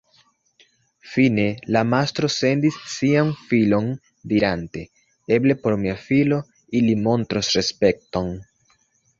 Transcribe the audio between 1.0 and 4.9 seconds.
Fine la mastro sendis sian filon dirante: